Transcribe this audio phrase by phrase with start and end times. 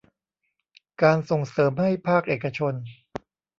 [1.01, 2.73] การส่งเสริมให้ภาคเอกชน